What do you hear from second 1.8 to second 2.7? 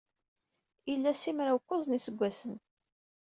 n yiseggasen.